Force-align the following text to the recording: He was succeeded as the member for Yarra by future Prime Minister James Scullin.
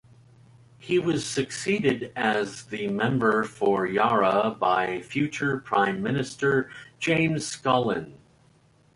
He 0.79 0.97
was 0.97 1.23
succeeded 1.27 2.11
as 2.15 2.65
the 2.65 2.87
member 2.87 3.43
for 3.43 3.85
Yarra 3.85 4.49
by 4.59 4.99
future 5.01 5.59
Prime 5.59 6.01
Minister 6.01 6.71
James 6.97 7.45
Scullin. 7.45 8.17